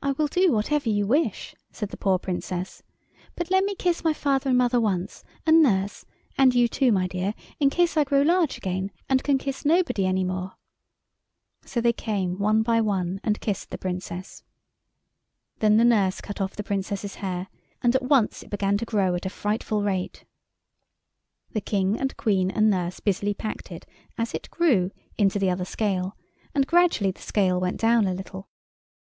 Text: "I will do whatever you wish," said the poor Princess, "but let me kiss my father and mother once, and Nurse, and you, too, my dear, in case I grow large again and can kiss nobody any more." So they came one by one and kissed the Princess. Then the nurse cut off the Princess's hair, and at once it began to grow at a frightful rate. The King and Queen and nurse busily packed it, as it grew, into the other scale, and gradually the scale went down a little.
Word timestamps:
"I 0.00 0.12
will 0.12 0.28
do 0.28 0.52
whatever 0.52 0.88
you 0.88 1.06
wish," 1.06 1.54
said 1.70 1.90
the 1.90 1.98
poor 1.98 2.18
Princess, 2.18 2.82
"but 3.36 3.50
let 3.50 3.62
me 3.62 3.74
kiss 3.74 4.02
my 4.02 4.14
father 4.14 4.48
and 4.48 4.56
mother 4.56 4.80
once, 4.80 5.22
and 5.44 5.62
Nurse, 5.62 6.06
and 6.38 6.54
you, 6.54 6.66
too, 6.66 6.90
my 6.92 7.06
dear, 7.06 7.34
in 7.60 7.68
case 7.68 7.98
I 7.98 8.04
grow 8.04 8.22
large 8.22 8.56
again 8.56 8.90
and 9.06 9.22
can 9.22 9.36
kiss 9.36 9.66
nobody 9.66 10.06
any 10.06 10.24
more." 10.24 10.54
So 11.66 11.82
they 11.82 11.92
came 11.92 12.38
one 12.38 12.62
by 12.62 12.80
one 12.80 13.20
and 13.22 13.38
kissed 13.38 13.68
the 13.68 13.76
Princess. 13.76 14.44
Then 15.58 15.76
the 15.76 15.84
nurse 15.84 16.22
cut 16.22 16.40
off 16.40 16.56
the 16.56 16.64
Princess's 16.64 17.16
hair, 17.16 17.48
and 17.82 17.94
at 17.94 18.00
once 18.04 18.42
it 18.42 18.48
began 18.48 18.78
to 18.78 18.86
grow 18.86 19.14
at 19.14 19.26
a 19.26 19.28
frightful 19.28 19.82
rate. 19.82 20.24
The 21.50 21.60
King 21.60 22.00
and 22.00 22.16
Queen 22.16 22.50
and 22.50 22.70
nurse 22.70 22.98
busily 22.98 23.34
packed 23.34 23.70
it, 23.70 23.84
as 24.16 24.32
it 24.32 24.48
grew, 24.50 24.90
into 25.18 25.38
the 25.38 25.50
other 25.50 25.66
scale, 25.66 26.16
and 26.54 26.66
gradually 26.66 27.10
the 27.10 27.20
scale 27.20 27.60
went 27.60 27.78
down 27.78 28.06
a 28.06 28.14
little. 28.14 28.48